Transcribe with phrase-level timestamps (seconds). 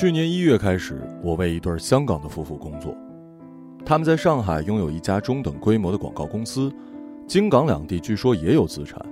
[0.00, 2.96] 去年一月开始，我为一对香港的夫妇工作，
[3.84, 6.72] 他们在上海拥有一家中等规模的广告公司，
[7.26, 9.04] 京港两地据说也有资产。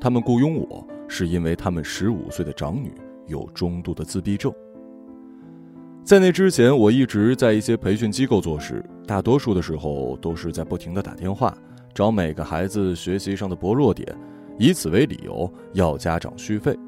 [0.00, 2.92] 他们雇佣我是因为他们十五岁的长女
[3.26, 4.54] 有中度的自闭症。
[6.04, 11.52] 在那之前，我一直在一些培训机构做事，大多数的时候都是在不停的打电话，
[11.92, 14.16] 找每个孩子学习上的薄弱点，
[14.56, 16.78] 以此为理由要家长续费。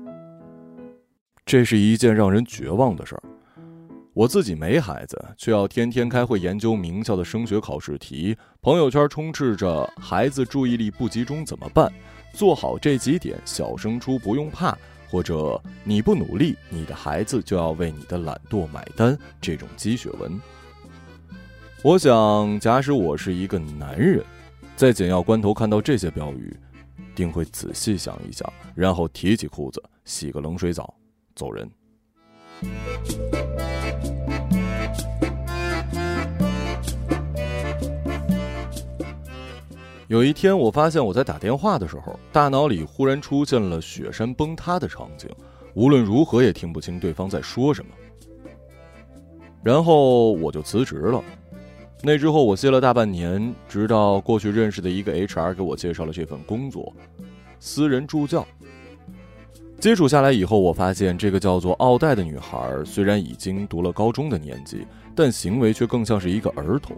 [1.46, 3.22] 这是一件让人绝望的事儿。
[4.12, 11.88] 我自己没孩子，却要天天开会研究名校的升学考试题，朋友圈充斥着孩子注意力不集中怎么办，
[12.32, 14.76] 做好这几点，小升初不用怕。
[15.08, 19.16] 或者你不努力，你的孩子就要为你的懒惰买单。
[19.40, 20.40] 这种鸡血文，
[21.80, 24.20] 我想，假使我是一个男人，
[24.74, 26.54] 在紧要关头看到这些标语，
[27.14, 30.92] 定会仔细想一想，然后提起裤子，洗个冷水澡，
[31.36, 31.70] 走人。
[40.08, 45.28] 有一天，我发现我在打电话的时候，大脑里忽然出现了雪山崩塌的场景，
[45.74, 47.92] 无论如何也听不清对方在说什么。
[49.62, 51.22] 然后我就辞职了。
[52.02, 56.94] 那之后我歇了大半年，直到过去认识的一个 HR 给我介绍了这份工作——
[57.58, 58.46] 私人助教。
[59.78, 66.96] 接触下来以后，我发现这个叫做奥黛的女孩虽然已经读了高中的年纪，但行为却更像是一个儿童。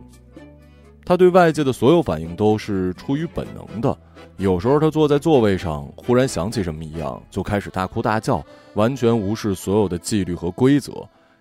[1.05, 3.99] 他对外界的所有反应都是出于本能的，
[4.37, 10.93] 有时候他坐在座位上，忽然想起什么一样，就开始大哭大叫，完全无视所有的纪律和规则，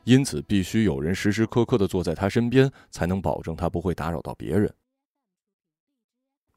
[0.05, 4.73] 因此必须有人时时刻刻的坐在他身边，才能保证他不会打扰到别人。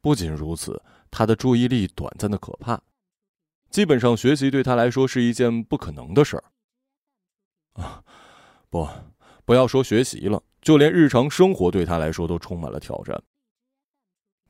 [0.00, 2.81] 不仅如此，他的注意力短暂的可怕，
[3.71, 6.45] 基本上学习对他来说是一件不可能的事儿。
[7.75, 8.03] 啊，
[8.69, 8.87] 不，
[9.45, 10.43] 不要说学习了。
[10.61, 13.22] 就连日常生活对他来说都充满了挑战。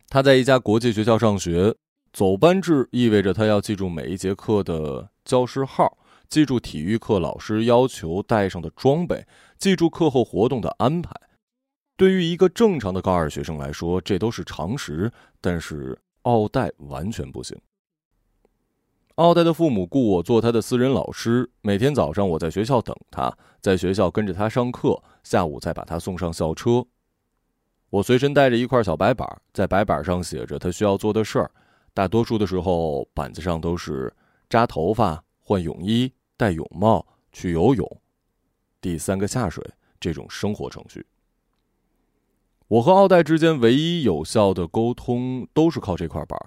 [0.08, 1.76] 他在一家国际学校上学，
[2.12, 9.24] 走班制意味着他要记住每一节课的教师号，记住体育课老师要求带上的装备，
[9.58, 11.14] 记住课后活动的安排。
[11.96, 17.56] 对于一个正常的高二学生来说，这都是常识，但是奥黛完全不行。
[19.16, 26.86] 奥黛的父母雇我做他的私人老师，每天早上我在学校等他，在学校跟着他上课，下午再把他送上校车。
[27.90, 31.50] 我随身带着一块小白板，在白板上写着他需要做的事儿，
[31.92, 34.14] 大多数的时候板子上都是
[34.48, 38.00] 扎头发、换泳衣、戴泳帽、去游泳、
[38.80, 39.62] 第三个下水
[39.98, 41.04] 这种生活程序。
[42.68, 46.38] 我和奥黛之间唯一有效的沟通都是靠这块板。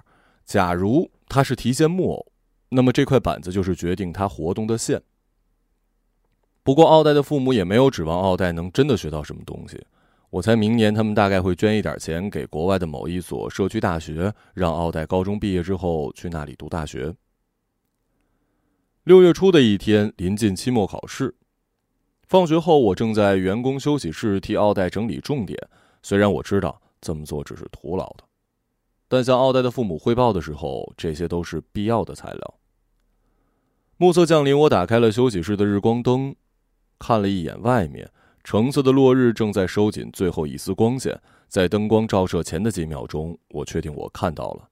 [0.46, 2.33] 假如他是提线木偶。
[2.74, 5.02] 那么这块板子就是决定他活动的线。
[6.64, 9.86] 不过奥黛的父母也没有指望奥黛能真的学到什么东西。
[10.30, 17.14] 我猜明年他们大概会捐一点钱给国外的某一所社区大学，让奥黛高中毕业之后去那里读大学。
[19.04, 21.36] 六月初的一天，临近期末考试，
[22.28, 25.60] 放学后我正在员工休息室替奥黛整理重点。
[26.02, 28.24] 虽然我知道这么做只是徒劳的，
[29.08, 32.56] 但向奥黛的父母汇报的时候，这些都是必要的材料。
[34.04, 36.36] 暮色降临，我打开了休息室的日光灯，
[37.00, 38.12] 看了一眼外面，
[38.44, 41.22] 橙色的落日正在收紧最后一丝光线。
[41.48, 44.68] 在灯光照射前的几秒钟，我确定我看到了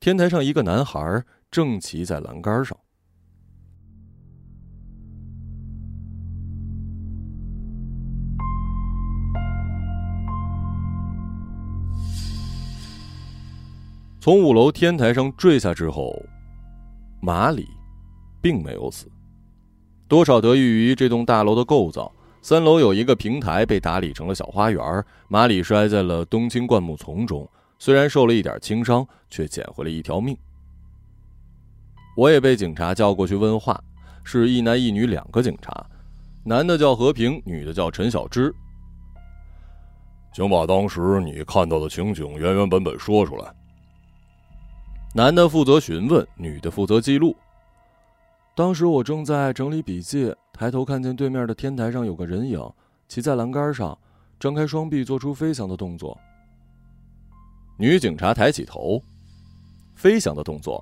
[0.00, 2.76] 天台上一个男孩正骑在栏杆上。
[14.20, 16.20] 从五楼天台上坠下之后。
[17.20, 17.68] 马里，
[18.40, 19.06] 并没有死，
[20.08, 22.10] 多少得益于这栋大楼的构造。
[22.42, 25.04] 三楼有一个平台被打理成了小花园。
[25.28, 27.46] 马里摔在了冬青灌木丛中，
[27.78, 30.34] 虽然受了一点轻伤，却捡回了一条命。
[32.16, 33.78] 我也被警察叫过去问话，
[34.24, 35.86] 是一男一女两个警察，
[36.42, 38.54] 男的叫和平，女的叫陈小芝。
[40.32, 43.54] 请把当时你看到的情景原原本本说出来。
[45.12, 47.34] 男的负责询问，女的负责记录。
[48.54, 52.60] 当时我正在整理笔记，抬头看见对面的天台上有个人影，
[53.08, 53.98] 骑在栏杆上，
[54.38, 56.16] 张开双臂做出飞翔的动作。
[57.76, 59.02] 女警察抬起头，
[59.96, 60.80] 飞翔的动作，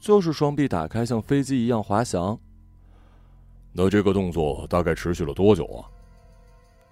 [0.00, 2.36] 就是双臂打开，像飞机一样滑翔。
[3.72, 5.86] 那这个动作大概持续了多久啊？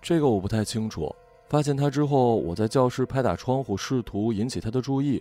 [0.01, 1.13] 这个我不太清楚。
[1.49, 5.21] 发现他之后，我在教室拍打窗户，试图引起他的注意。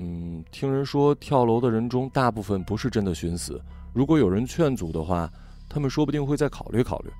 [0.00, 3.60] 嗯，听人说跳楼的人中大部分不是真的寻死，
[3.92, 5.28] 如果有人劝阻的话，
[5.68, 7.10] 他们说不定会再考虑考虑。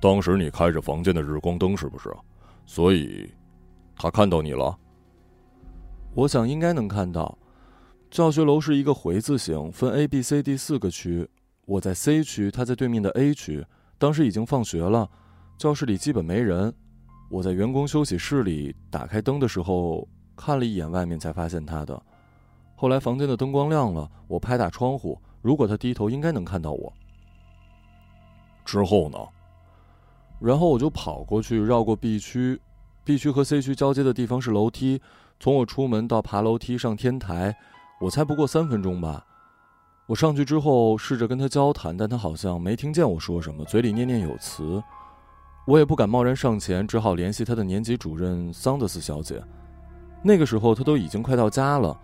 [0.00, 2.10] 当时你开着房间的日光灯是不是？
[2.64, 3.30] 所以，
[3.94, 4.74] 他看到你了。
[6.14, 7.36] 我想应该能看到。
[8.10, 11.28] 教学楼是一个回字形，分 A、B、C、D 四个区。
[11.66, 13.64] 我在 C 区，他在对面的 A 区。
[13.98, 15.08] 当时已经放学了，
[15.58, 16.72] 教室里基本没人。
[17.28, 20.08] 我在员工休息室里打开灯的时候，
[20.40, 22.00] 看了一眼外面，才发现他的。
[22.74, 26.90] 后来房间的灯光亮了，我拍打窗户，如果他低头，应该能看到我。
[28.64, 29.18] 之后呢？
[30.40, 32.58] 然后我就跑过去，绕过 B 区
[33.04, 34.98] ，B 区和 C 区交接的地方是楼梯，
[35.38, 37.54] 从我出门到爬楼梯上天台。
[38.00, 39.22] 我才不过三分钟吧，
[40.06, 44.82] 我上去之后试着跟他交谈，但他好像没听见我说什么，嘴里念念有词。
[45.66, 49.42] 我也不敢贸然上前，只好联系他的年级主任桑德斯小姐。
[50.22, 51.98] 那个时候他都已经快到家了，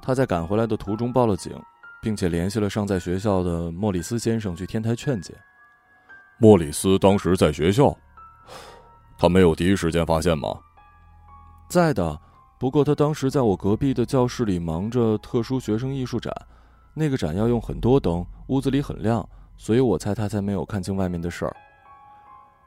[0.00, 1.52] 他在赶回来的途中报了警，
[2.00, 5.34] 并且联系了尚在学校的莫里斯先生去天台劝解。
[6.38, 7.94] 莫里斯当时在学校，
[9.18, 10.58] 他没有第一时间发现吗？
[11.68, 12.18] 在的。
[12.58, 16.30] 不过他当时在我隔壁的教室里忙着特殊学生艺术展，
[16.92, 19.26] 那个展要用很多灯，屋子里很亮，
[19.56, 21.56] 所以我猜他才没有看清外面的事儿。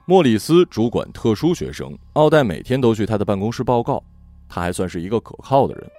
[0.06, 4.04] 莫里斯主管特殊学生，奥黛每天都去他的办公室报告，
[4.48, 5.90] 他还算是一个可靠的人。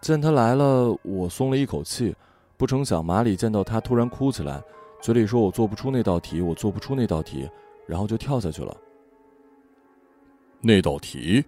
[0.00, 2.14] 见他来了，我松了一口气。
[2.56, 4.62] 不成想马里见到他突然哭起来，
[5.00, 7.48] 嘴里说我做不出那道题，我做不出那道题，
[7.86, 8.76] 然后就跳下去了。
[10.60, 11.42] 那道题。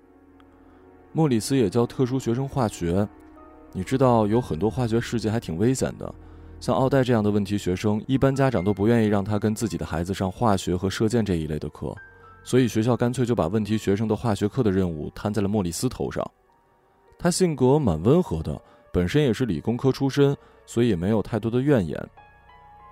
[1.13, 3.07] 莫里斯也教特殊学生化学，
[3.73, 6.15] 你知道有很多化学试剂还挺危险的，
[6.59, 11.95] 像奥黛这样的问题学生，一般家长都不愿意让他跟自己的孩子上化学和射箭这一类的课，
[12.45, 16.29] 所以学校干脆就把问题学生的化学课的任务摊在了莫里斯头上。
[17.19, 18.61] 他性格蛮温和的，
[18.93, 20.37] 本身也是理工科出身，
[20.67, 22.11] 所以也没有太多的怨言。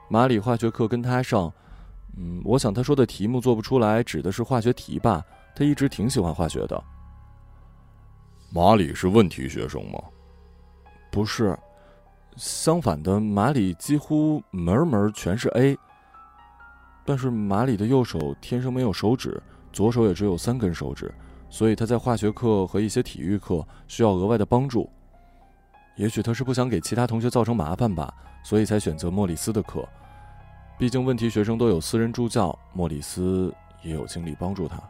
[0.08, 1.52] 马里化学课跟他上，
[2.17, 5.25] 嗯，我想他说的题目做不出来，指的是化学题吧？
[5.55, 6.82] 他一直挺喜欢化学的。
[8.53, 10.00] 马里是问题学生吗？
[11.11, 11.58] 不是，
[12.37, 15.76] 相反的，马里几乎门门全是 A。
[17.11, 19.43] 但是马里的右手天生没有手指，
[19.73, 21.12] 左手也只有三根手指，
[21.49, 24.89] 所以他在化学课和一些体育课需要额外的帮助。
[25.97, 28.15] 也许他是不想给其他同学造成麻烦吧，
[28.45, 29.85] 所以才选择莫里斯的课。
[30.79, 33.53] 毕竟问题学生都有私人助教，莫里斯
[33.83, 34.81] 也有精力帮助他。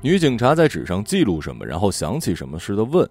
[0.00, 3.04] 女警察在纸上记录什么，然后想起什么似的问：“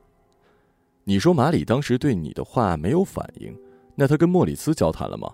[1.06, 3.54] 你说马里当时对你的话没有反应，
[3.96, 5.32] 那他跟莫里斯交谈了吗？”“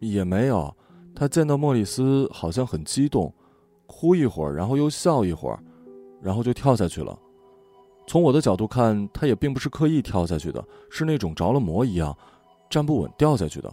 [0.00, 0.74] 也没有，
[1.14, 3.32] 他见到莫里斯好像很激动，
[3.86, 5.58] 哭一会儿，然后又笑一会儿，
[6.20, 7.18] 然后就跳下去了。
[8.06, 12.16] 从我的角度看，他也并不是刻意跳下去的，是那种着了魔一样，
[12.70, 13.72] 站不稳掉下去的。”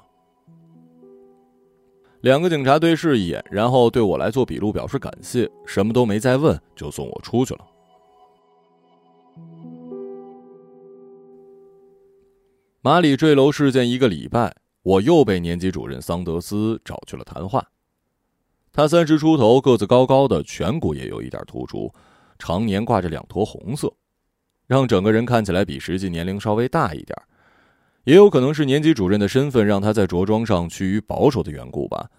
[2.22, 7.66] 两个警察对视一眼，然后对我来做笔录表示感谢，什么都没再问，就送我出去了。
[12.86, 17.66] 马里坠楼事件一个礼拜，我又被年级主任桑德斯找去了谈话。
[18.74, 21.90] 他三十出头，个子高高的，颧骨也有一点突出，
[22.38, 23.90] 常年挂着两坨红色，
[24.68, 27.18] 让整个人看起来比实际年龄稍微大一点。
[28.04, 32.10] 也有可能是年级主任的身份让他在着装上趋于保守的缘故吧。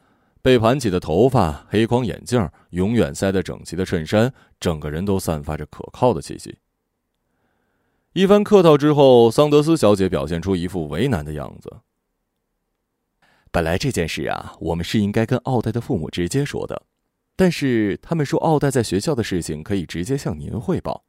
[0.41, 6.57] 被盘起的头发，黑框眼镜，永远塞得整齐的衬衫，整个人都散发着可靠的气息。
[8.14, 11.78] 一番客套之后，桑德斯小姐表现出一副为难的样子。
[13.50, 16.85] 本来这件事啊，我们是应该跟奥黛的父母直接说的，
[17.35, 21.04] 但是他们说奥黛在学校的事情可以直接向您汇报。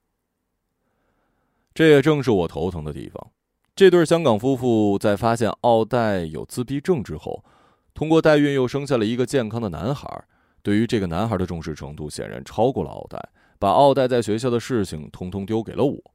[1.75, 3.31] 这也正是我头疼的地方。
[3.75, 7.45] 这对香港夫妇在发现奥黛有自闭症之后，
[7.93, 10.25] 通过代孕又生下了一个健康的男孩。
[10.63, 16.14] 对于这个男孩的重视程度显然超过了奥黛，把奥黛在学校的事情通通丢给了我。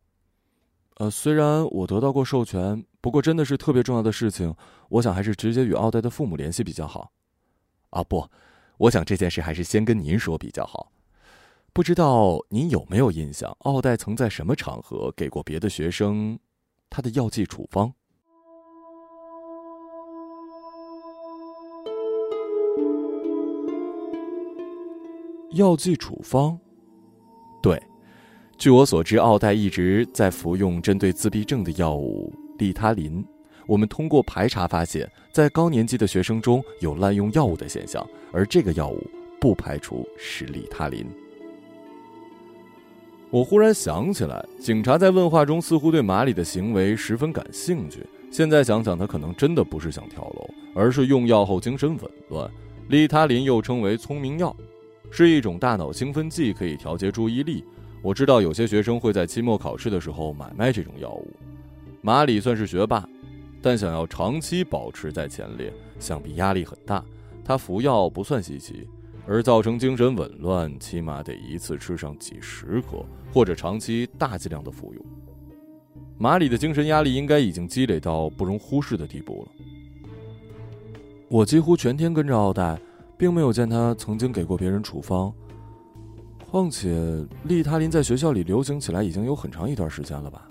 [1.01, 4.55] 呃，虽然我得到过授权，不过真的是特别重要的事情，
[4.91, 7.11] 我想还是直接与奥黛的父母联系比较好。
[7.89, 8.29] 啊，不，
[8.77, 10.93] 我想这件事还是先跟您说比较好。
[11.73, 16.39] 不知道您有没有印象，奥黛曾在什么场合给过别的学生？
[16.91, 17.95] 他的药剂处方，
[25.53, 26.59] 药剂处方，
[27.63, 27.83] 对，
[28.61, 33.25] 据我所知，奥黛一直在服用针对自闭症的药物利他林。
[33.67, 39.03] 我们通过排查发现，在高年级的学生中有滥用药物的现象，而这个药物
[39.41, 41.07] 不排除是利他林。
[43.31, 48.07] 我忽然想起来，警察在问话中似乎对马里的行为十分感兴趣。
[48.31, 52.51] 现在想想，他可能真的不是想跳楼，而是用药后精神紊乱。
[52.91, 54.55] 利他林又称为聪明药，
[55.11, 57.65] 是一种大脑兴奋剂，可以调节注意力。
[58.03, 61.31] 我知道有些学生会在期末考试的时候买卖这种药物。
[62.01, 63.07] 马里算是学霸，
[63.61, 67.05] 但想要长期保持在前列，想必压力很大。
[67.45, 68.89] 他服药不算稀奇，
[69.27, 73.05] 而造成精神紊乱，起码得一次吃上几十颗，
[73.35, 75.05] 或者长期大剂量的服用。
[76.17, 79.53] 马里的精神压力应该已经积累到不容忽视的地步了。
[81.29, 82.81] 我几乎全天跟着奥黛，
[83.19, 85.33] 并没有见他曾经给过别人处方。
[86.51, 90.49] 况且利他林在学校里流行起来已经有很长一段时间了吧？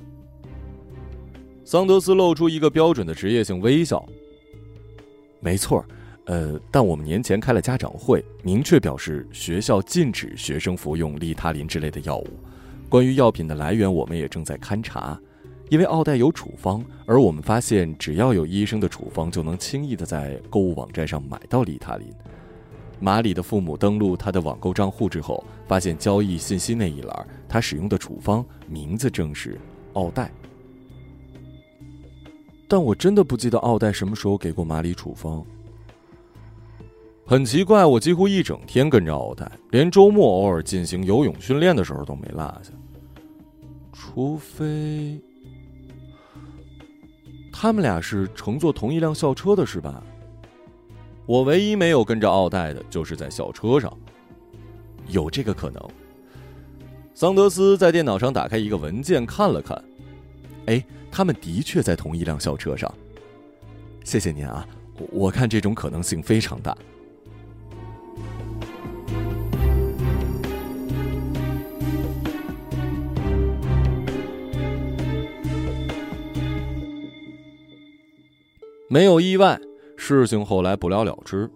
[1.65, 4.03] 桑德斯露出一个标准的职业性微笑。
[5.41, 5.84] 没错，
[6.24, 12.27] 呃，但我们年前开了家长会，明确表示学校禁止学生服用利他林之类的药物。
[12.88, 15.20] 关于药品的来源，我们也正在勘查。
[15.70, 22.08] 因为奥黛有处方，而我们发现只要有医生的处方，就能轻易的在购物网站上买到利他林。
[23.00, 29.60] 马里的父母登录他的网购账户之后，发现交易信息那一栏，他使用的处方名字正是
[29.94, 30.29] 奥黛。
[32.68, 35.44] 但我真的不记得奥黛什么时候给过马里处方。
[37.25, 42.72] 很奇怪，我几乎一整天跟着奥黛，连周末偶尔进行游泳训练的时候都没落下。
[43.94, 45.20] 除非
[47.51, 50.03] 他们俩是乘坐同一辆校车的，是吧？
[51.30, 53.96] 我唯一没有跟着奥黛的，就是在校车上，
[55.10, 55.90] 有这个可能。
[57.14, 59.80] 桑德斯在电脑上打开一个文件看了看，
[60.66, 62.92] 哎，他们的确在同一辆校车上。
[64.04, 64.68] 谢谢您啊，
[65.12, 66.76] 我看这种可能性非常大。
[78.88, 79.69] 没有意外。
[80.01, 81.48] 事情后来不了了之，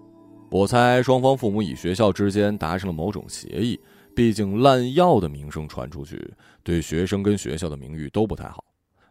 [0.51, 3.79] 我猜双方父母与学校之间达成了某种协议。
[4.13, 6.31] 毕竟滥药的名声传出去，
[6.61, 8.63] 对学生跟学校的名誉都不太好。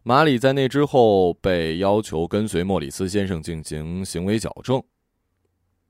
[0.05, 4.81] 马里在那之后被要求跟随莫里斯先生进行行为矫正。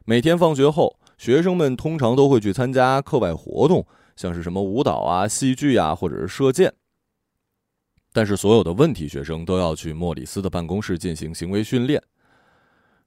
[0.07, 3.85] 每天放学后，学生们通常都会去参加课外活动，
[4.17, 6.73] 像是什么舞蹈啊、戏剧啊，或者是射箭。
[8.15, 12.03] 但是所有的问题学生都要去莫里斯的办公室进行行为训练。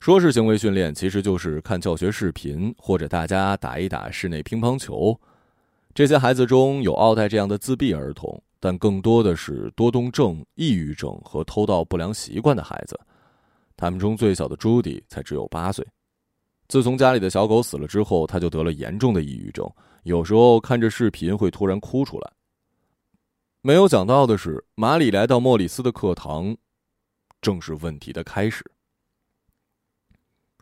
[0.05, 5.19] 说是行为训练，其实就是看教学视频，或者大家打一打室内乒乓球。
[5.95, 12.95] 这些孩子中有奥黛这样的自闭儿童，但更多的是多动症、抑郁症和偷盗不良习惯的孩子。
[13.75, 15.83] 他们中最小的朱迪才只有八岁。
[16.67, 19.67] 自从家里的小狗死了之后，他就得了严重的抑郁症，
[20.03, 22.31] 有时候看着视频会突然哭出来。
[23.63, 26.55] 没有想到的是，马里来到莫里斯的课堂，
[27.41, 28.63] 正是问题的开始。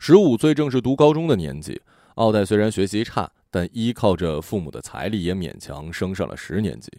[0.06, 1.80] 十五岁正是读高中的年纪，
[2.16, 6.92] 奥黛虽然学习差，但依靠着父母的财力也勉强升上了十年级。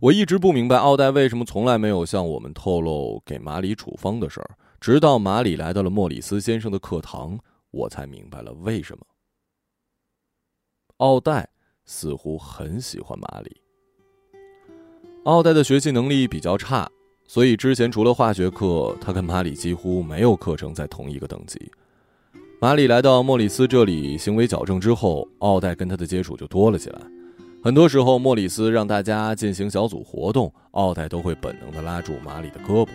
[0.00, 4.50] 我一直不明白奥黛为什么从来没有向我们透露给马里处方的事儿，
[4.80, 7.38] 直到马里来到了莫里斯先生的课堂，
[7.70, 9.06] 我才明白了为什么。
[10.96, 11.48] 奥黛
[11.84, 13.60] 似乎很喜欢马里。
[15.22, 16.90] 奥黛的学习能力比较差。
[17.32, 21.70] 所以之前除了化学课，他跟马里几乎没有课程在同一个等级。
[22.60, 27.00] 马里来到莫里斯这里行为矫正之后，奥黛跟他的接触就多了起来。
[27.62, 32.88] 很多时候，莫里斯让大家进行小组活动，奥黛都会本能地拉住马里的胳膊。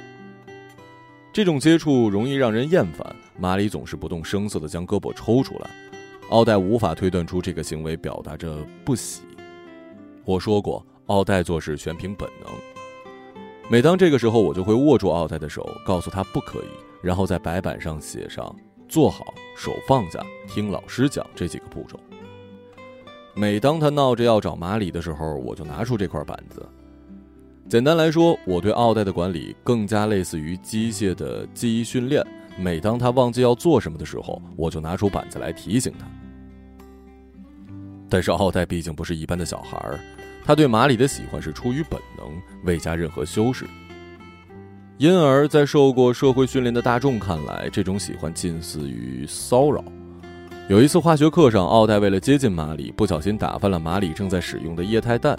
[1.31, 5.69] 这种接触容易让人厌烦，马里总是不动声色地将胳膊抽出来。
[6.27, 9.21] 奥黛无法推断出这个行为表达着不喜。
[10.25, 12.74] 我说过，奥黛做事全凭本能。
[13.67, 16.67] 每当这个时候，我就会握住奥黛的手，告诉她不可以，
[17.01, 18.55] 然后在白板上写上
[18.87, 21.99] “坐好，手放下，听老师讲”这几个步骤。
[23.33, 26.63] 每当他闹着要找马里的时候，我就拿出这块板子。
[27.67, 32.23] 简单来说，我对奥黛的管理更加类似于机械的记忆训练。
[32.57, 36.05] 每当他忘记要做什么的时候，我就拿出板子来提醒他。
[38.07, 39.99] 但是奥黛毕竟不是一般的小孩儿。
[40.45, 43.65] 他对马里的喜欢是出于本能，未加任何修饰。
[44.99, 49.83] 因而，在受过社会训练的大众看来，这种喜欢近似于骚扰。
[50.69, 55.37] 有一次化学课上，奥黛为了接近马里，不小心打翻了马里正在使用的液态氮。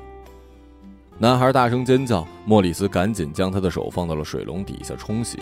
[1.19, 5.39] 男孩大声尖叫，莫里斯赶紧将他的手放到了水龙底下冲洗。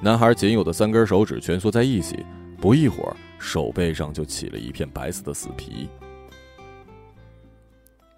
[0.00, 2.24] 男孩仅有的三根手指蜷缩在一起，
[2.60, 5.88] 不一会儿，手背上就起了一片白色的死皮。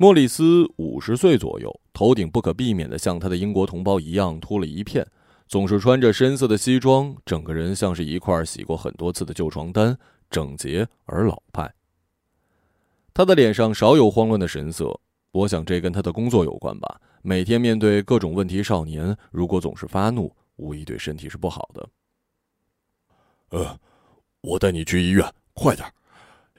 [0.03, 5.07] 莫里斯五十岁左右，头顶不可避免的像他的英国同胞一样秃了一片，
[5.47, 9.95] 总是穿着深色的西装，整个人像是一块洗过很多次的旧床单，
[10.31, 11.71] 整洁而老派。
[13.13, 14.99] 他的脸上少有慌乱的神色，
[15.33, 16.99] 我想这跟他的工作有关吧。
[17.21, 21.89] 每天面对各种问题少年，如果总是发怒，无疑对身体是不好的。
[23.51, 23.79] 呃，
[24.41, 25.87] 我带你去医院，快点。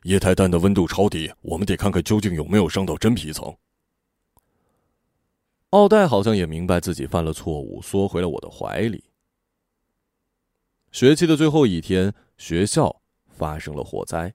[0.04, 3.56] 液态氮的温度超低，我们得看看究竟有没有伤到真皮层。
[5.70, 9.04] 奥黛好像也明白自己犯了错误，缩回了我的怀里。
[10.92, 14.34] 学期的最后一天，学校发生了火灾。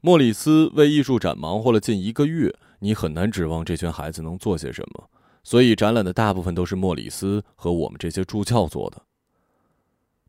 [0.00, 5.10] 莫里斯为艺术展忙活了近一个月，你很难指望这群孩子能做些什么，
[5.42, 9.02] 所以展览的大部分都是莫里斯和我们这些助教做的。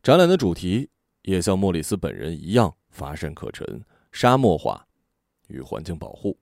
[0.02, 0.90] 展览的主题
[1.22, 2.74] 也像莫里斯本人一样。
[2.90, 4.86] 乏善可陈、沙漠化
[5.48, 6.38] 与环境保护。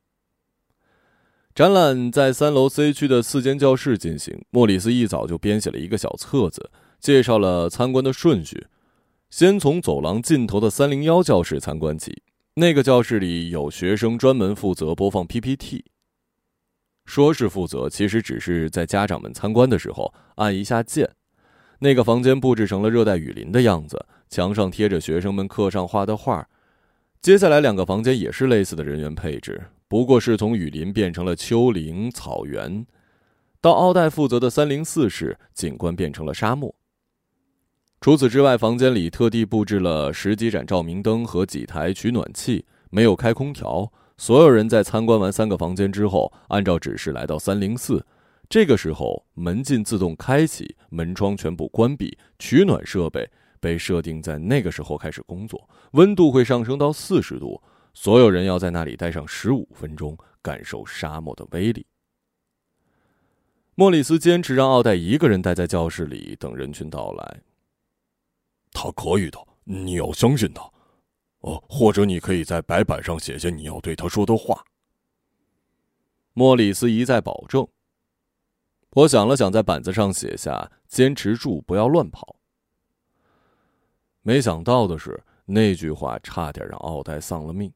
[1.54, 4.44] 展览在三楼 C 区的四间教室进行。
[4.50, 8.66] 莫里斯一早就编写了一个小册子，介绍了参观的顺序。
[9.30, 12.22] 先从走廊尽头的三零幺教室参观起。
[12.56, 15.84] 那个教室里有学生专门负责播放 PPT。
[17.06, 21.10] 说是负责，其实只是在家长们参观的时候按一下键。
[21.78, 24.06] 那个房间布置成了热带雨林的样子。
[24.28, 26.48] 墙上贴着学生们课上画的画，
[27.20, 32.84] 接下来两个房间也是类似的人员配置，不过是从雨林变成了丘陵草原。
[33.60, 36.74] 到奥黛负责的三零四室，景观变成了沙漠。
[38.00, 43.90] 除此之外，房间里特地布置了十几盏照明灯和几台取暖器，没有开空调。
[44.18, 48.04] 所有人在参观完三个房间之后，按照指示来到三零四，
[48.48, 53.28] 这个时候门禁自动开启，门窗全部关闭，取暖设备。
[53.66, 57.60] 被设定在那个时候开始工作，温度会上升到四十度，
[57.92, 61.84] 所有人要在那里待上十五分钟，感受沙漠的威力。
[63.74, 67.40] 莫里斯坚持让奥黛一个人待在教室里等人群到来。
[68.70, 70.62] 他可以的，你要相信他。
[71.40, 74.64] 哦，或者你可以在白板上写下你要对他说的话。
[76.34, 77.66] 莫里斯一再保证。
[78.90, 82.36] 我想了想，在板子上写下：“坚持住，不要乱跑。”
[84.26, 87.72] 没想到的是，那句话差点让奥黛丧了命。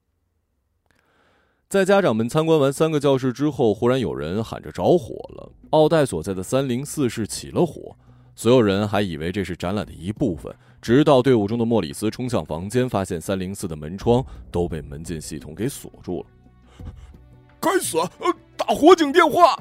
[1.68, 5.48] 在家长们参观完三个教室之后，忽然有人喊着着火了。
[5.70, 7.94] 奥黛所在的三零四室起了火，
[8.34, 16.26] 所有人还以为这是展览的一部分，直到队伍中的莫里斯冲向房间，发现三零四的门窗都被门禁系统给锁住了。
[17.60, 17.96] 该死！
[17.96, 19.56] 呃，打火警电话！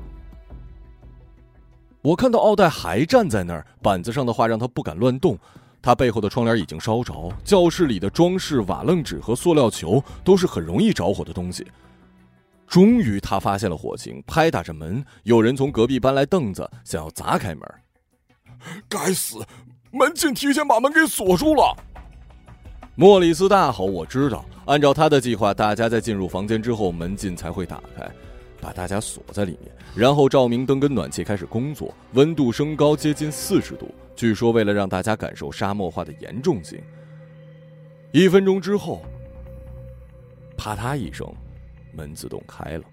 [2.02, 5.38] 我看到奥黛还站在那儿，板子上的话让他不敢乱动。
[5.82, 11.66] 他背后的窗帘已经烧着，教室里的装饰、瓦楞纸和塑料球都是很容易着火的东西。
[12.68, 15.04] 终于，他发现了火情，拍打着门。
[15.24, 17.62] 有人从隔壁搬来凳子，想要砸开门。
[18.88, 19.40] 该死，
[19.92, 21.76] 门禁提前把门给锁住了！
[22.96, 28.08] 莫里斯大吼：“我知道，按照他的计划，大家在进入房间之后，门禁才会打开，
[28.62, 36.82] 把大家锁在里面，然后照明灯跟暖气开始工作，温度升高接近四十度。”据说，为了让大家感受沙漠化的严重性，
[38.12, 39.02] 一分钟之后，
[40.58, 41.26] 啪嗒一声，
[41.94, 42.84] 门自动开了。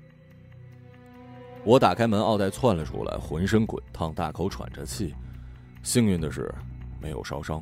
[1.65, 5.13] 我打开门，奥黛窜了出来，浑身滚烫，大口喘着气。
[5.83, 6.49] 幸运的是，
[7.01, 7.61] 没有烧伤。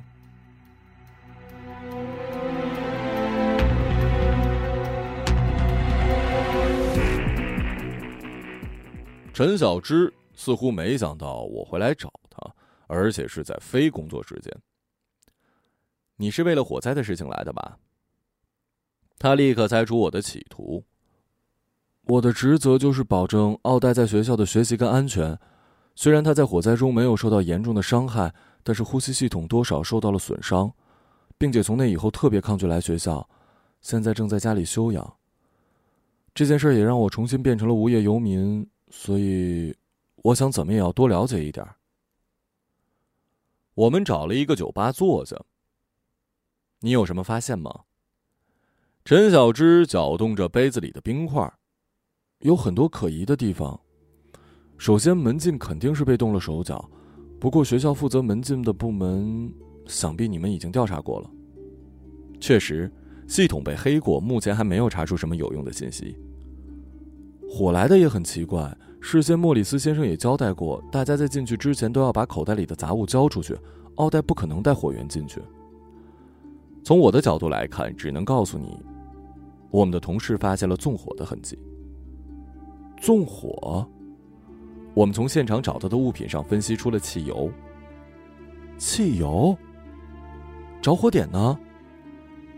[9.35, 12.55] 陈小芝似乎没想到我会来找他。
[12.87, 14.53] 而且是在非工作时间。
[16.16, 17.79] 你是为了火灾的事情来的吧？
[19.18, 20.85] 他立刻猜出我的企图。
[22.03, 25.37] 我的职责就是保证奥黛在学校的学习跟安全。
[25.97, 30.70] 虽然他在火灾中没有受到严重的伤害，但是呼吸系统多少受到了损伤，
[31.38, 33.27] 并且从那以后特别抗拒来学校，
[33.81, 35.16] 现在正在家里休养。
[36.35, 39.76] 这件事也让我重新变成了无业游民，所以
[40.22, 41.66] 我想怎么也要多了解一点。
[43.74, 45.37] 我们找了一个酒吧坐下。
[46.80, 47.80] 你有什么发现吗？
[49.04, 51.52] 陈小芝搅动着杯子里的冰块，
[52.38, 53.78] 有很多可疑的地方。
[54.78, 56.90] 首先，门禁肯定是被动了手脚，
[57.38, 59.52] 不过学校负责门禁的部门，
[59.87, 61.30] 想必你们已经调查过了。
[62.40, 62.90] 确实，
[63.28, 66.16] 系统被黑过，目前还没有查出什么有用的信息。
[67.50, 68.74] 火来的也很奇怪。
[69.07, 73.55] 事先，莫里斯先生也交代过，大家在进去之前都要把口袋里的杂物交出去。
[73.97, 75.43] 奥黛不可能带火源进去。
[76.83, 78.83] 从我的角度来看，只能告诉你，
[79.71, 81.59] 我们的同事发现了纵火的痕迹。
[82.97, 83.87] 纵火。
[84.95, 87.53] 我们从现场找到的物品上分析出了汽油。
[88.79, 89.55] 汽油？
[90.81, 91.59] 着火点呢？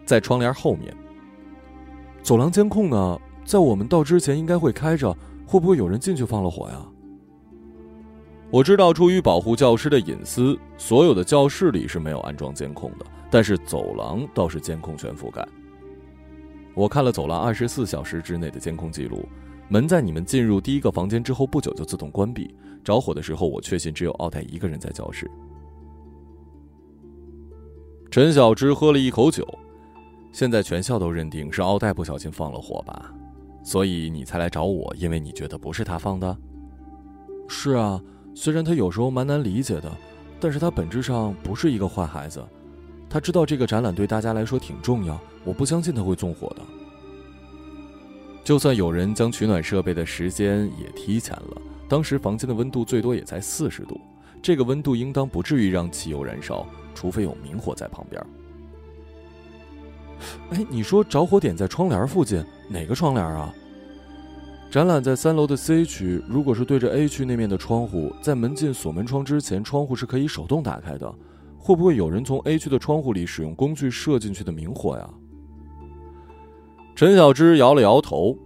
[0.06, 0.96] 在窗帘后面。
[2.22, 3.20] 走廊监控呢？
[3.46, 6.84] 在我们到之前应该会开着，会不会有人进去放了火呀？
[8.50, 15.46] 我知道，出于保护教师的隐私，所有的教室里是没有安装监控的，但是走廊倒是监控全覆盖。
[16.74, 19.24] 我看了走廊二十四小时之内的监控记录，
[19.68, 22.52] 门在你们进入第一个房间之后不久就自动关闭。
[22.82, 25.30] 着火的时候，我确信只有奥黛一个人在教室。
[28.10, 29.46] 陈小芝喝了一口酒，
[30.32, 33.12] 现在全校都认定是奥黛不小心放了火吧？
[33.66, 36.36] 所以你才来找我，因为你觉得不是他放的。
[37.48, 38.00] 是啊，
[38.32, 39.90] 虽然他有时候蛮难理解的，
[40.38, 42.40] 但是他本质上不是一个坏孩子。
[43.10, 46.62] 他知道这个展览对大家来说挺重要，我不相信他会纵火的。
[48.44, 54.00] 就算有人将取暖设备的时间也提前了，当时房间的温度最多也才四十度，
[54.40, 58.24] 这个温度应当不至于让汽油燃烧，除非有明火在旁边。
[60.50, 63.54] 哎，你说着火点在窗帘附近，哪个窗帘啊？
[64.70, 71.12] 展览在三楼的 C 区，如果是对着 A 区那面的窗户，在门禁锁门窗之前，窗户是可以手动打开的。
[71.56, 75.08] 会不会有人从 A 区的窗户里使用工具射进去的明火呀？
[76.94, 78.36] 陈小芝摇了摇头。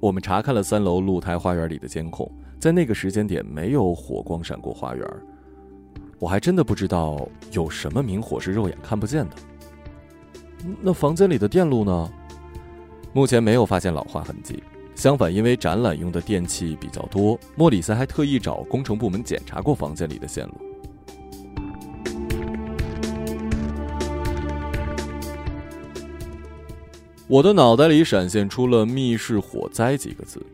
[0.00, 5.06] 我们查看了三楼露台花园里的监控，在那个时间点没有火光闪过花园。
[6.18, 9.36] 我还真的不知道有什么明火是肉眼看不见的。
[10.82, 12.10] 那房间里的电路呢？
[13.14, 14.60] 目前没有发现老化痕迹。
[14.96, 20.54] 相反，因为展览用的电器比较多，莫里森还特意找工程部门检查过房间里的线路。
[27.28, 30.44] 我的脑袋里闪现出了“密室火灾”几个字。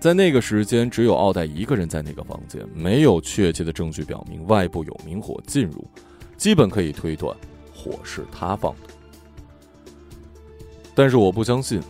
[0.00, 5.86] 在那个时间，只有奥黛一个人在那个房间，没有确切的证据表明外部有明火进入，
[6.38, 7.36] 基本可以推断。
[7.70, 8.94] 火是他放的，
[10.94, 11.80] 但是我不相信。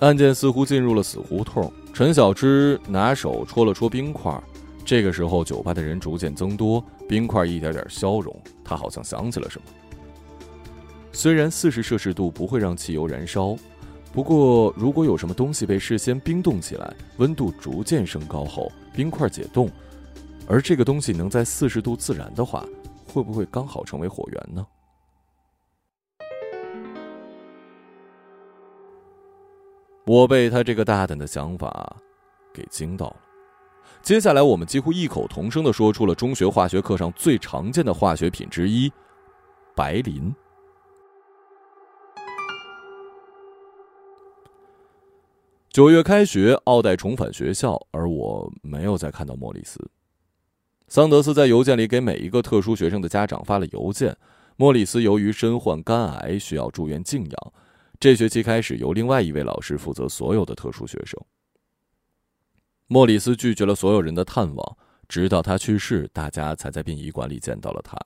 [0.00, 1.72] 案件似乎进入了死胡同。
[1.92, 4.42] 陈小芝拿手戳了戳冰块，
[4.84, 8.34] 这个时候酒吧的人逐渐增多，冰块一点点消融。
[8.64, 9.66] 他好像想起了什么。
[11.12, 13.54] 虽然四十摄氏度不会让汽油燃烧，
[14.12, 19.70] 不过如果有什么东西被事先冰冻起来，温度逐渐升高后，冰块解冻，
[20.46, 22.64] 而这个东西能在四十度自燃的话。
[23.12, 24.66] 会不会刚好成为火源呢？
[30.04, 31.96] 我被他这个大胆的想法
[32.52, 33.16] 给惊到了。
[34.02, 38.92] 接下来，我们几乎异口同声的说出了中学化学课上最常见的化学品之一——
[39.76, 40.34] 白磷。
[45.70, 49.90] 九月开学，奥黛重返学校，而我没有再看到莫里斯。
[50.88, 54.16] 桑德斯在邮件里给每一个特殊学生的家长发了邮件。
[54.56, 57.52] 莫里斯由于身患肝癌，需要住院静养。
[58.02, 61.16] 这学期开始，由另外一位老师负责所有的特殊学生。
[62.88, 67.96] 莫里斯拒绝了所有人的探望，直到他去世，大家才在殡仪馆里见到了他。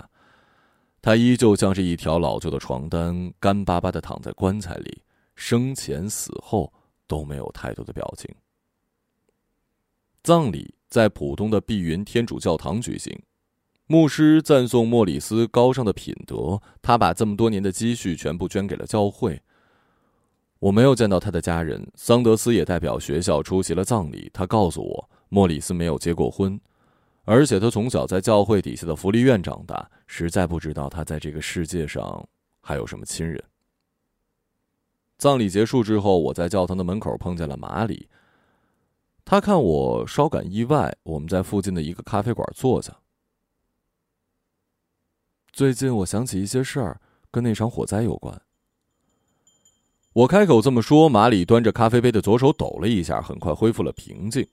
[1.01, 5.03] 他依旧像是一条老旧的床单，干巴巴的躺在棺材里，
[5.35, 6.71] 生前死后
[7.07, 8.31] 都没有太多的表情。
[10.23, 10.75] 葬礼。
[10.91, 13.19] 在浦东的碧云天主教堂举行，
[13.87, 16.61] 牧师赞颂莫里斯高尚的品德。
[16.81, 19.43] 他把这么多年的积蓄全部捐给了教会。
[20.59, 24.31] 我没有见到他的家人，桑德斯也代表学校出席了葬礼。
[24.33, 26.59] 他告诉我，莫里斯没有结过婚，
[27.25, 32.27] 而且他从小在教会底下的福利院长大，实在不知道他在这个世界上
[32.61, 33.43] 还有什么亲人。
[35.19, 38.09] 葬礼结束之后，我在教堂的门口碰见了马里。
[39.25, 42.97] 他看我稍感意外，我们在附近的一个咖啡馆坐下。
[45.53, 48.41] 最近我想起一些事儿，跟那场火灾有关。
[50.17, 54.47] 我开口这么说，马里端着咖啡杯的左手抖了一下，很快恢复了平静。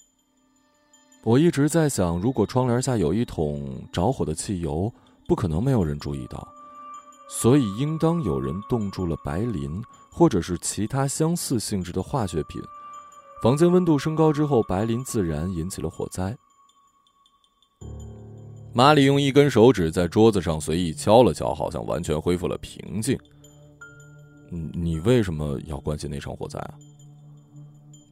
[1.23, 4.93] 我一直在想，如果窗帘下有一桶着火的汽油，
[5.25, 6.45] 不可能没有人注意到，
[7.29, 12.61] 所以应当有人冻住了白磷，或者是其他相似性质的化学品。
[13.41, 16.35] 房间温度升高之后，白磷自燃，引起了火灾。
[18.73, 23.17] 马里用一根手指在桌子上随意敲了敲，好像完全恢复了平静。
[24.73, 26.73] 你为什么要关心那场火灾啊？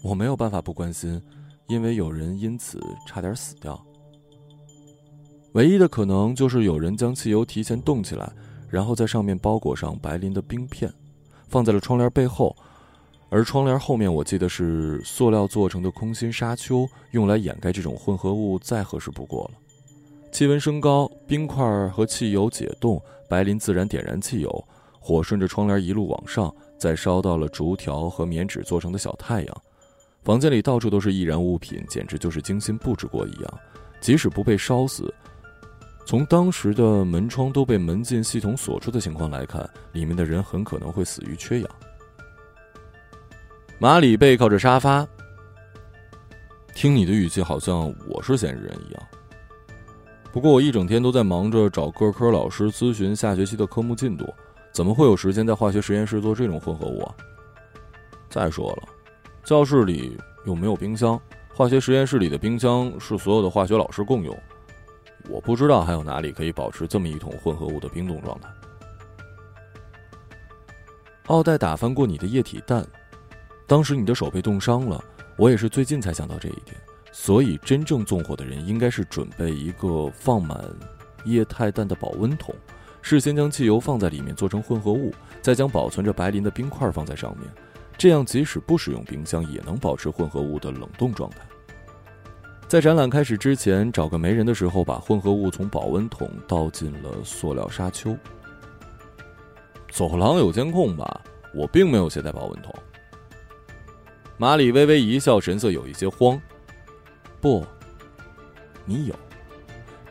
[0.02, 1.22] 我没有办法不关心，
[1.68, 3.80] 因为有人因此差点死掉。
[5.54, 8.32] 唯一的可能就是有人将汽油提前冻起来，
[8.70, 10.92] 然后在上面包裹上白磷的冰片，
[11.48, 12.56] 放在了窗帘背后。
[13.30, 19.60] 而窗帘后面我记得是塑料做成的空心沙丘，用来掩盖这种混合物再合适不过了。
[20.32, 24.68] 气温升高，冰块和汽油解冻，白磷自然点燃汽油，
[25.04, 29.62] 火顺着窗帘一路往上，再烧到了竹条和棉纸做成的小太阳。
[30.24, 33.60] 房间里到处都是易燃物品，简直就是精心布置过一样。
[34.00, 35.12] 即使不被烧死，
[36.06, 41.70] 从当时的门窗都被门禁系统锁住的情况来看，里面的人很可能会死于缺氧。
[43.80, 45.08] 马里背靠着沙发，
[46.76, 49.04] 听你的语气好像我是嫌疑人一样。
[50.32, 54.26] 不过我一整天都在忙着找各科老师咨询下学期的科目进度，
[54.72, 57.16] 怎么会有时间在化学实验室做这种混合物啊？
[58.30, 58.90] 再说了。
[59.44, 61.20] 教室里又没有冰箱，
[61.54, 64.38] 化学实验室里的冰箱是所有的化学老师共用。
[65.30, 68.50] 我不知道还有哪里可以保持这么一桶混合物的冰冻状态。
[71.28, 72.86] 奥黛打翻过你的液体弹，
[73.68, 75.04] 当时你的手被冻伤了。
[75.38, 76.76] 我也是最近才想到这一点，
[77.12, 80.64] 所以真正纵火的人应该是准备一个放满
[81.24, 82.54] 液态氮的保温桶，
[83.02, 87.48] 事先将汽油放在里面做成混合物，再将保存着白磷的冰块放在上面。
[87.98, 91.38] 这样，即使不使用冰箱，也能保持混合物的冷冻状态。
[92.68, 98.18] 在展览开始之前，找个没人的时候，把混合物从保温桶倒进了塑料沙丘。
[99.90, 101.22] 走廊有监控吧？
[101.54, 102.74] 我并没有携带保温桶。
[104.38, 106.42] 马里微微一笑，神色有一些慌。
[107.42, 107.66] 不，
[108.86, 109.16] 你有。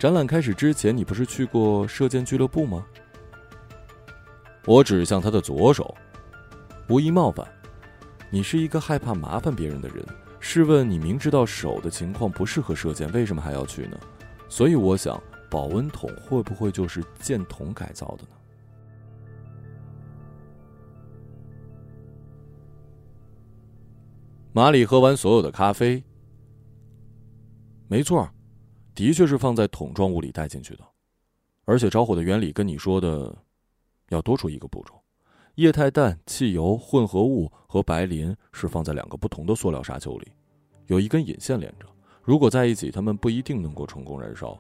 [0.01, 2.87] 展览开始之前，你不是去过射箭俱乐部吗？
[4.65, 5.95] 我指向他的左手，
[6.89, 7.47] 无意冒犯。
[8.31, 10.03] 你是一个害怕麻烦别人的人。
[10.39, 14.01] 试问你明知道手的情况不适合射箭，为什么还要去呢？
[14.49, 18.31] 所以我想，保温桶会不会就是箭筒改造的呢？
[24.55, 26.03] 马里喝完所有的咖啡。
[27.87, 28.27] 没错，
[29.01, 30.85] 的确是放在桶状物里带进去的，
[31.65, 33.35] 而且着火的原理跟你说的
[34.11, 34.93] 要多出一个步骤。
[35.55, 40.31] 液态氮、汽油、混合物和白磷是放在两个不同的塑料沙丘里，
[40.87, 41.87] 有一根引线连着。
[42.23, 44.55] 如果在一起，它们不一定能够成功燃烧。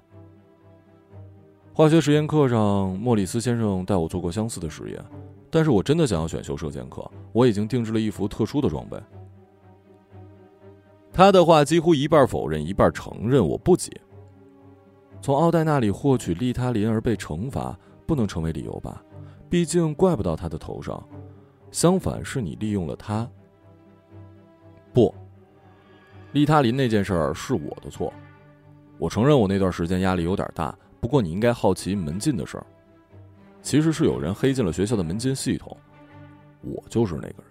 [1.74, 5.05] 化学实验课上，莫里斯先生带我做过相似的实验，
[5.50, 8.98] 但是我真的想要选修射箭课，我已经定制了一副特殊的装备。
[11.12, 13.46] 他的话几乎一半否认，一半承认。
[13.46, 13.92] 我不解。
[15.22, 19.02] 从奥黛那里获取利他林而被惩罚，不能成为理由吧？
[19.48, 21.02] 毕竟怪不到他的头上，
[21.70, 23.28] 相反是你利用了他。
[24.92, 25.14] 不，
[26.33, 28.12] 利他林那件事儿是我的错，
[28.98, 30.76] 我承认我那段时间压力有点大。
[31.00, 32.66] 不过你应该好奇门禁的事儿，
[33.62, 35.76] 其实是有人黑进了学校的门禁系统，
[36.62, 37.49] 我就是那个人。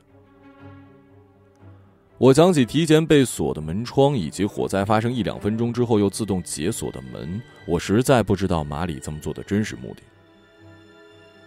[2.20, 10.02] 我想起提前被锁的门窗，以及火灾发生一两分钟之后又自动解锁的门，我实在不知道马里这么做的真实目的。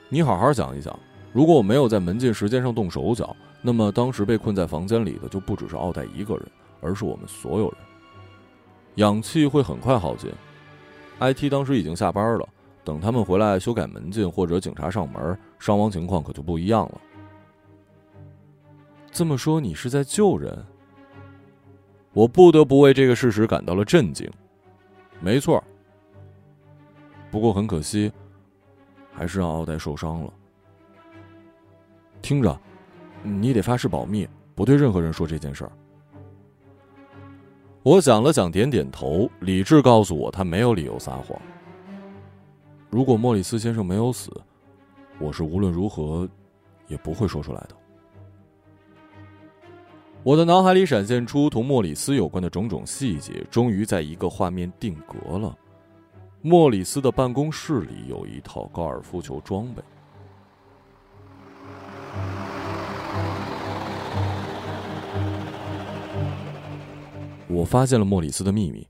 [0.08, 0.98] 你好好想一想，
[1.30, 6.46] 如果我没有在门禁时间上动手脚，那么当时被困在房间里的就不只是奥黛一个人，
[6.80, 7.76] 而是我们所有人。
[8.94, 10.30] 氧气会很快耗尽
[11.20, 12.48] ，IT 当时已经下班了，
[12.82, 17.00] 等他们回来修改门禁或者警察上门，伤亡情况可就不一样了。
[19.12, 20.66] 这么说，你是在救人？
[22.14, 24.28] 我不得不为这个事实感到了震惊。
[25.20, 25.62] 没错，
[27.30, 28.10] 不过很可惜。
[29.14, 30.32] 还是让奥黛受伤了。
[32.22, 32.58] 听着，
[33.22, 35.72] 你得发誓保密，不对任何人说这件事儿。
[37.82, 39.30] 我想了想，点点头。
[39.40, 41.38] 理智告诉我，他没有理由撒谎。
[42.88, 44.32] 如果莫里斯先生没有死，
[45.18, 46.26] 我是无论如何
[46.88, 47.76] 也不会说出来的。
[50.24, 55.52] 我的脑海里闪现出同莫里斯有关的种种细节，终于在一个画面定格了。
[56.40, 59.82] 莫里斯的办公室里有一套高尔夫球装备。
[67.48, 68.86] 我发现了莫里斯的秘密：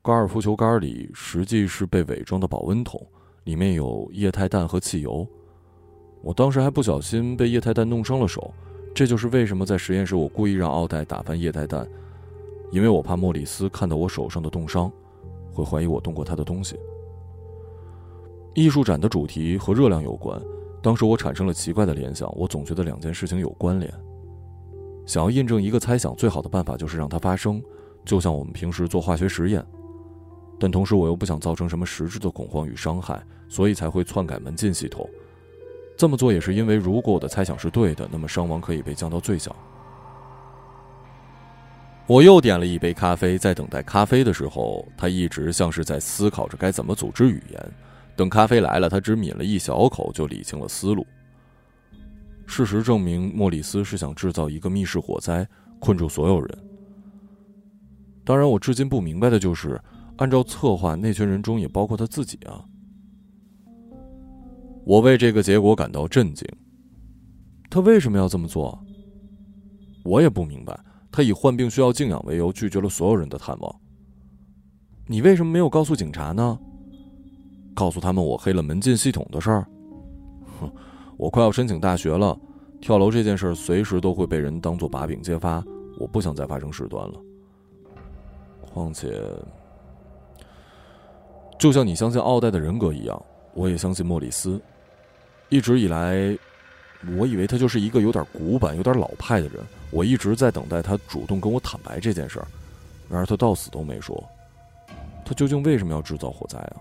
[0.00, 3.06] 高尔夫球杆里实际是被伪装的保温桶，
[3.44, 5.28] 里面有液态氮和汽油。
[6.22, 8.52] 我当时还不小心被液态氮弄伤了手，
[8.96, 11.86] 这就是为什么在实验室我故意让奥黛打翻液态氮，
[12.70, 14.90] 因为我怕莫里斯看到我手上的冻伤。
[15.52, 16.78] 会怀疑我动过他的东西。
[18.54, 20.40] 艺术展的主题和热量有关，
[20.82, 23.92] 当时我产生了奇怪的联想，我总觉得两件事情有关联。
[25.04, 27.62] 想要印证一个猜想，最好的办法就是让它发生，
[28.02, 29.62] 就像我们平时做化学实验。
[30.58, 35.06] 但同时我又不想造成什么实质的恐慌与伤害，所以才会篡改门禁系统。
[35.96, 39.54] 这么做也是因为，如果我的猜想是对的，那么伤亡可以被降到最小。
[42.06, 47.72] 我又点了一杯咖啡，在等待咖啡的时候，他一直像是在思考着该怎么组织语言。
[48.14, 51.06] 等咖啡来了，他只抿了一小口就理清了思路。
[52.46, 55.46] 事实证明，莫里斯是想制造一个密室火灾，
[55.80, 56.58] 困住所有人。
[58.24, 59.80] 当然，我至今不明白的就是，
[60.18, 62.64] 按照策划，那群人中也包括他自己啊。
[64.86, 66.48] 我为这个结果感到震惊。
[67.68, 68.78] 他为什么要这么做？
[70.04, 70.78] 我也不明白。
[71.10, 73.80] 他以患病需要静养为由，拒绝了所有人的探望。
[75.08, 76.56] 你为什么没有告诉警察呢？
[77.74, 79.66] 告诉他们我黑了门禁系统的事儿？
[80.60, 80.70] 哼，
[81.18, 82.38] 我快要申请大学了，
[82.80, 85.64] 跳楼这件事随时都会被人当做把柄揭发，
[85.98, 87.20] 我不想再发生事端了。
[88.60, 89.20] 况且，
[91.58, 93.20] 就像你相信奥黛的人格一样，
[93.52, 94.60] 我也相信莫里斯。
[95.48, 96.36] 一直以来，
[97.16, 99.64] 我以为他就是一个有点古板、有点老派的人。
[99.90, 102.46] 我一直在等待他主动跟我坦白这件事儿，
[103.08, 104.22] 然而他到死都没说。
[105.24, 106.76] 他究竟为什么要制造火灾啊？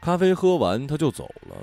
[0.00, 1.56] 咖啡喝完，他就走了。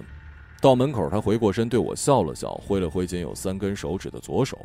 [0.62, 4.58] 到门口，他回过身对我笑了笑，挥了挥仅有三根手指的左手。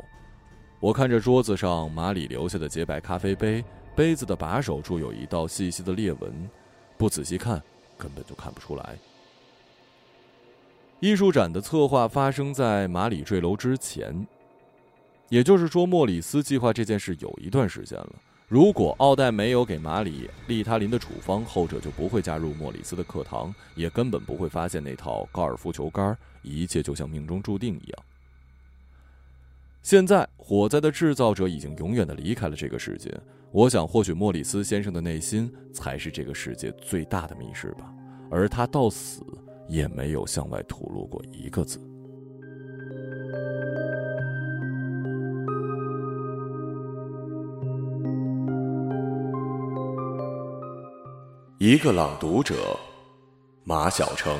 [0.85, 6.31] 我看着桌子上马里留下的洁白咖啡杯，杯子的把手处有一道细细的裂纹，
[6.95, 7.59] 不仔细看
[7.97, 8.95] 根本就看不出来。
[10.99, 14.27] 艺术展的策划发生在马里坠楼之前，
[15.29, 18.13] 也就是说，莫里斯计划这件事有一段时间了。
[18.47, 26.15] 如果奥黛没有给马里利他林的处方，后者就不会加入莫里斯的课堂，也根本不会发现那套高尔夫球杆。
[26.43, 28.03] 一切就像命中注定一样。
[29.85, 33.15] 现在，火灾的制造者已经永远的离开了这个世界。
[33.51, 37.93] 我想，或许莫里斯先生的内心才是这个世界最大的密室吧，
[38.31, 39.21] 而他到死
[39.69, 41.79] 也没有向外吐露过一个字。
[51.59, 52.55] 一个朗读者，
[53.63, 54.35] 马晓成。